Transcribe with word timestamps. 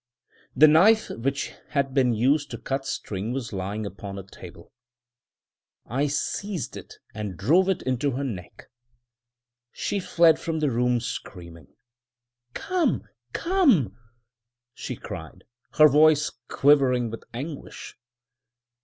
A 0.59 0.65
knife 0.65 1.09
which 1.11 1.53
had 1.69 1.93
been 1.93 2.11
used 2.15 2.49
to 2.49 2.57
cut 2.57 2.87
string 2.87 3.33
was 3.33 3.53
lying 3.53 3.85
upon 3.85 4.17
a 4.17 4.23
table: 4.23 4.71
I 5.85 6.07
seized 6.07 6.75
it 6.75 6.95
and 7.13 7.37
drove 7.37 7.69
it 7.69 7.83
into 7.83 8.09
her 8.13 8.23
neck. 8.23 8.71
She 9.71 9.99
fled 9.99 10.39
from 10.39 10.59
the 10.59 10.71
room 10.71 11.01
screaming. 11.01 11.75
"Come! 12.55 13.03
come!" 13.31 13.95
she 14.73 14.95
cried, 14.95 15.43
her 15.73 15.87
voice 15.87 16.31
quivering 16.49 17.11
with 17.11 17.23
anguish. 17.31 17.95